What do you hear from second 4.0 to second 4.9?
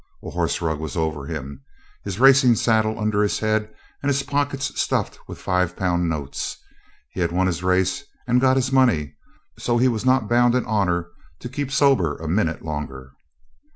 and his pockets